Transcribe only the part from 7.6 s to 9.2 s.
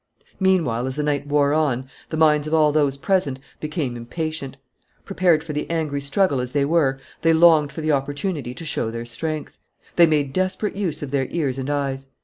for the opportunity to show their